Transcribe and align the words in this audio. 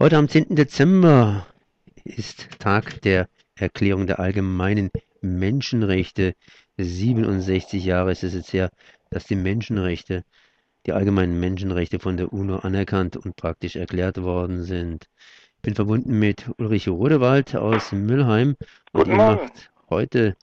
Heute 0.00 0.16
am 0.16 0.28
10. 0.28 0.54
Dezember 0.54 1.44
ist 2.04 2.60
Tag 2.60 3.02
der 3.02 3.28
Erklärung 3.56 4.06
der 4.06 4.20
allgemeinen 4.20 4.90
Menschenrechte. 5.22 6.36
67 6.76 7.84
Jahre 7.84 8.12
ist 8.12 8.22
es 8.22 8.32
jetzt 8.32 8.52
her, 8.52 8.70
dass 9.10 9.24
die 9.24 9.34
Menschenrechte, 9.34 10.22
die 10.86 10.92
allgemeinen 10.92 11.40
Menschenrechte 11.40 11.98
von 11.98 12.16
der 12.16 12.32
UNO 12.32 12.58
anerkannt 12.58 13.16
und 13.16 13.34
praktisch 13.34 13.74
erklärt 13.74 14.22
worden 14.22 14.62
sind. 14.62 15.08
Ich 15.56 15.62
bin 15.62 15.74
verbunden 15.74 16.16
mit 16.16 16.48
Ulrich 16.58 16.86
Rodewald 16.86 17.56
aus 17.56 17.90
Müllheim 17.90 18.54
und 18.92 19.00
Guten 19.00 19.10
ihr 19.10 19.16
Morgen. 19.16 19.40
macht 19.42 19.70
heute, 19.90 20.36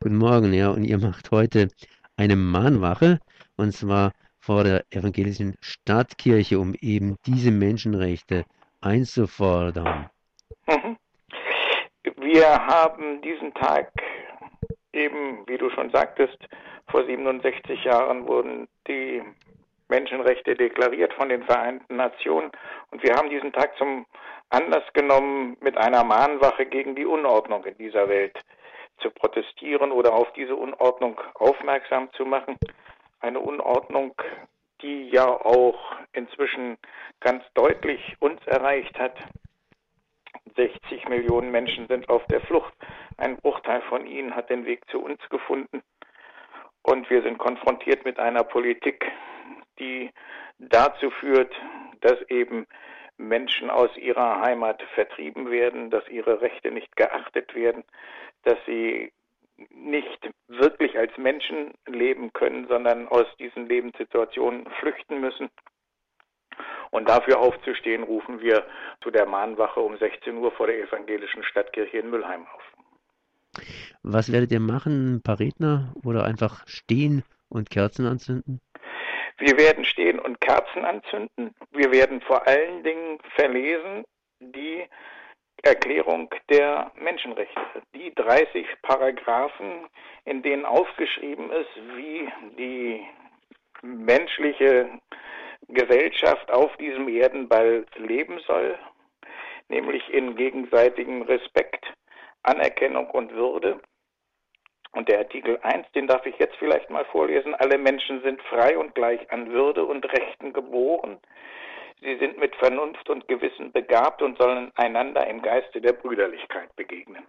guten 0.00 0.16
Morgen, 0.16 0.54
ja, 0.54 0.70
und 0.70 0.84
ihr 0.84 0.96
macht 0.96 1.30
heute 1.32 1.68
eine 2.16 2.36
Mahnwache 2.36 3.20
und 3.56 3.74
zwar 3.74 4.14
vor 4.38 4.64
der 4.64 4.86
evangelischen 4.88 5.54
Stadtkirche, 5.60 6.58
um 6.58 6.72
eben 6.80 7.16
diese 7.26 7.50
Menschenrechte 7.50 8.46
einzufordern. 8.82 10.10
Wir 12.16 12.66
haben 12.66 13.20
diesen 13.22 13.54
Tag 13.54 13.90
eben, 14.92 15.46
wie 15.46 15.58
du 15.58 15.70
schon 15.70 15.90
sagtest, 15.90 16.38
vor 16.88 17.04
67 17.04 17.84
Jahren 17.84 18.26
wurden 18.26 18.68
die 18.86 19.22
Menschenrechte 19.88 20.54
deklariert 20.54 21.12
von 21.14 21.28
den 21.28 21.42
Vereinten 21.44 21.96
Nationen 21.96 22.50
und 22.90 23.02
wir 23.02 23.14
haben 23.14 23.30
diesen 23.30 23.52
Tag 23.52 23.76
zum 23.76 24.06
Anlass 24.50 24.84
genommen, 24.92 25.56
mit 25.60 25.76
einer 25.76 26.04
Mahnwache 26.04 26.66
gegen 26.66 26.94
die 26.94 27.06
Unordnung 27.06 27.64
in 27.64 27.76
dieser 27.78 28.08
Welt 28.08 28.38
zu 28.98 29.10
protestieren 29.10 29.92
oder 29.92 30.12
auf 30.14 30.32
diese 30.34 30.56
Unordnung 30.56 31.20
aufmerksam 31.34 32.10
zu 32.12 32.24
machen. 32.24 32.56
Eine 33.20 33.40
Unordnung, 33.40 34.14
die 34.82 35.08
ja 35.10 35.26
auch 35.26 35.96
inzwischen 36.12 36.76
ganz 37.20 37.44
deutlich 37.54 38.16
uns 38.20 38.44
erreicht 38.46 38.98
hat. 38.98 39.16
60 40.56 41.08
Millionen 41.08 41.50
Menschen 41.50 41.86
sind 41.88 42.08
auf 42.08 42.24
der 42.26 42.40
Flucht. 42.42 42.74
Ein 43.16 43.36
Bruchteil 43.36 43.80
von 43.82 44.06
ihnen 44.06 44.34
hat 44.34 44.50
den 44.50 44.66
Weg 44.66 44.88
zu 44.90 45.00
uns 45.00 45.20
gefunden. 45.30 45.82
Und 46.82 47.08
wir 47.10 47.22
sind 47.22 47.38
konfrontiert 47.38 48.04
mit 48.04 48.18
einer 48.18 48.42
Politik, 48.42 49.04
die 49.78 50.10
dazu 50.58 51.10
führt, 51.10 51.54
dass 52.00 52.20
eben 52.28 52.66
Menschen 53.16 53.70
aus 53.70 53.96
ihrer 53.96 54.40
Heimat 54.40 54.82
vertrieben 54.94 55.50
werden, 55.50 55.90
dass 55.90 56.06
ihre 56.08 56.40
Rechte 56.40 56.70
nicht 56.72 56.96
geachtet 56.96 57.54
werden, 57.54 57.84
dass 58.42 58.58
sie 58.66 59.12
nicht 59.70 60.30
wirklich 60.48 60.98
als 60.98 61.16
Menschen 61.16 61.72
leben 61.86 62.32
können, 62.32 62.66
sondern 62.68 63.08
aus 63.08 63.26
diesen 63.38 63.66
Lebenssituationen 63.66 64.66
flüchten 64.80 65.20
müssen. 65.20 65.50
Und 66.90 67.08
dafür 67.08 67.38
aufzustehen, 67.38 68.02
rufen 68.02 68.40
wir 68.40 68.66
zu 69.02 69.10
der 69.10 69.26
Mahnwache 69.26 69.80
um 69.80 69.96
16 69.96 70.36
Uhr 70.36 70.52
vor 70.52 70.66
der 70.66 70.78
evangelischen 70.78 71.42
Stadtkirche 71.42 71.98
in 71.98 72.10
Müllheim 72.10 72.46
auf. 72.46 72.62
Was 74.02 74.32
werdet 74.32 74.52
ihr 74.52 74.60
machen? 74.60 75.16
Ein 75.16 75.22
paar 75.22 75.40
Redner 75.40 75.94
oder 76.04 76.24
einfach 76.24 76.66
stehen 76.66 77.22
und 77.48 77.70
Kerzen 77.70 78.06
anzünden? 78.06 78.60
Wir 79.38 79.58
werden 79.58 79.84
stehen 79.84 80.18
und 80.18 80.40
Kerzen 80.40 80.84
anzünden. 80.84 81.54
Wir 81.70 81.90
werden 81.92 82.20
vor 82.20 82.46
allen 82.46 82.82
Dingen 82.84 83.18
verlesen 83.34 84.04
Erklärung 85.62 86.28
der 86.50 86.90
Menschenrechte, 86.96 87.82
die 87.94 88.12
30 88.14 88.66
Paragraphen, 88.82 89.86
in 90.24 90.42
denen 90.42 90.64
aufgeschrieben 90.64 91.50
ist, 91.52 91.70
wie 91.96 92.28
die 92.58 93.06
menschliche 93.82 94.88
Gesellschaft 95.68 96.50
auf 96.50 96.76
diesem 96.78 97.08
Erdenball 97.08 97.86
leben 97.96 98.40
soll, 98.46 98.76
nämlich 99.68 100.08
in 100.12 100.34
gegenseitigem 100.34 101.22
Respekt, 101.22 101.84
Anerkennung 102.42 103.08
und 103.10 103.32
Würde. 103.32 103.80
Und 104.92 105.08
der 105.08 105.20
Artikel 105.20 105.58
1, 105.62 105.90
den 105.92 106.06
darf 106.06 106.26
ich 106.26 106.38
jetzt 106.38 106.56
vielleicht 106.56 106.90
mal 106.90 107.04
vorlesen. 107.06 107.54
Alle 107.54 107.78
Menschen 107.78 108.20
sind 108.22 108.42
frei 108.42 108.76
und 108.76 108.94
gleich 108.94 109.30
an 109.32 109.50
Würde 109.50 109.84
und 109.84 110.04
Rechten 110.12 110.52
geboren. 110.52 111.18
Sie 112.02 112.16
sind 112.16 112.38
mit 112.38 112.54
Vernunft 112.56 113.08
und 113.08 113.28
Gewissen 113.28 113.70
begabt 113.70 114.22
und 114.22 114.36
sollen 114.38 114.72
einander 114.74 115.26
im 115.28 115.40
Geiste 115.40 115.80
der 115.80 115.92
Brüderlichkeit 115.92 116.74
begegnen. 116.74 117.24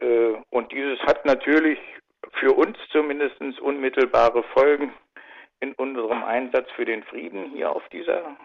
Äh, 0.00 0.34
und 0.50 0.70
dieses 0.70 1.00
hat 1.00 1.24
natürlich 1.26 1.78
für 2.34 2.52
uns 2.52 2.76
zumindest 2.92 3.40
unmittelbare 3.60 4.44
Folgen 4.54 4.92
in 5.60 5.72
unserem 5.74 6.22
Einsatz 6.22 6.70
für 6.76 6.84
den 6.84 7.02
Frieden 7.04 7.50
hier 7.50 7.70
auf 7.74 7.86
dieser 7.88 8.36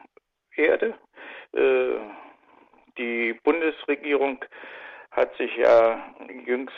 Erde. 0.56 0.96
Äh, 1.54 2.00
die 2.98 3.34
Bundesregierung 3.44 4.44
hat 5.12 5.36
sich 5.38 5.56
ja 5.58 6.16
jüngst 6.46 6.74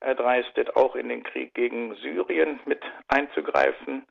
erdreistet, 0.00 0.76
auch 0.76 0.94
in 0.94 1.08
den 1.08 1.22
Krieg 1.22 1.54
gegen 1.54 1.94
Syrien 1.96 2.60
mit 2.66 2.82
einzugreifen, 3.08 4.04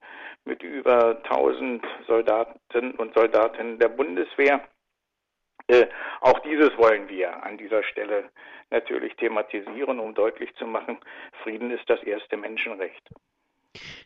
mit 0.45 0.63
über 0.63 1.17
1000 1.23 1.83
Soldaten 2.07 2.91
und 2.97 3.13
Soldatinnen 3.13 3.79
der 3.79 3.89
Bundeswehr. 3.89 4.61
Äh, 5.67 5.87
auch 6.21 6.39
dieses 6.39 6.77
wollen 6.77 7.09
wir 7.09 7.43
an 7.43 7.57
dieser 7.57 7.83
Stelle 7.83 8.29
natürlich 8.69 9.15
thematisieren, 9.15 9.99
um 9.99 10.13
deutlich 10.13 10.53
zu 10.55 10.65
machen, 10.65 10.97
Frieden 11.43 11.71
ist 11.71 11.89
das 11.89 12.01
erste 12.03 12.37
Menschenrecht. 12.37 13.09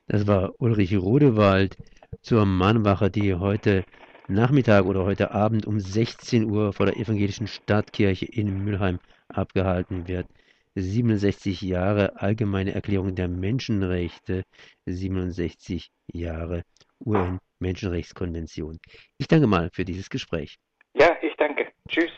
Das 0.07 0.27
war 0.27 0.53
Ulrich 0.59 0.97
Rodewald 0.97 1.77
zur 2.21 2.45
Mahnwache, 2.45 3.09
die 3.09 3.35
heute 3.35 3.85
Nachmittag 4.27 4.85
oder 4.85 5.05
heute 5.05 5.31
Abend 5.31 5.65
um 5.65 5.79
16 5.79 6.49
Uhr 6.49 6.73
vor 6.73 6.85
der 6.85 6.97
evangelischen 6.97 7.47
Stadtkirche 7.47 8.25
in 8.25 8.63
Mülheim 8.63 8.99
abgehalten 9.29 10.07
wird. 10.07 10.27
67 10.75 11.61
Jahre 11.61 12.15
Allgemeine 12.21 12.73
Erklärung 12.73 13.15
der 13.15 13.27
Menschenrechte, 13.27 14.43
67 14.85 15.89
Jahre 16.13 16.63
UN-Menschenrechtskonvention. 17.05 18.79
Ich 19.17 19.27
danke 19.27 19.47
mal 19.47 19.69
für 19.73 19.85
dieses 19.85 20.09
Gespräch. 20.09 20.57
Ja, 20.93 21.17
ich 21.21 21.35
danke. 21.37 21.67
Tschüss. 21.87 22.11